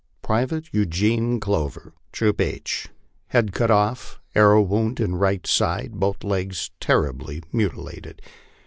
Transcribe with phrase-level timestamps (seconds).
[0.23, 2.89] "Private Eugene Clover, Troop H,
[3.27, 8.19] head cut off, arrow wound in right side, both legs terribly mutilated.